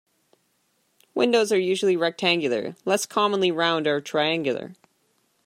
Windows 1.13 1.51
are 1.51 1.59
usually 1.59 1.95
rectangular, 1.95 2.75
less 2.85 3.05
commonly 3.05 3.51
round 3.51 3.85
or 3.85 4.01
triangular. 4.01 4.73